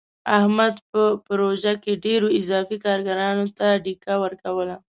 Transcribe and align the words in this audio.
احمد 0.37 0.75
په 0.91 1.01
پروژه 1.27 1.73
کې 1.83 1.93
ډېرو 2.05 2.27
اضافي 2.39 2.77
کارګرانو 2.85 3.45
ته 3.57 3.67
ډیکه 3.85 4.13
ورکړله. 4.23 4.75